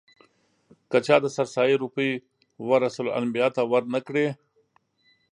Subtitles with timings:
[0.89, 2.11] که چا د سرسایې روپۍ
[2.69, 4.27] ورثه الانبیاوو ته ور نه کړې.